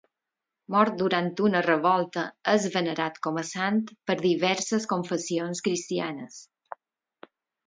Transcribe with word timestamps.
Mort 0.75 0.93
durant 1.01 1.27
una 1.47 1.59
revolta, 1.67 2.23
és 2.53 2.65
venerat 2.77 3.19
com 3.27 3.37
a 3.43 3.43
sant 3.51 3.77
per 4.11 4.17
diverses 4.23 4.89
confessions 4.95 5.63
cristianes. 5.69 6.41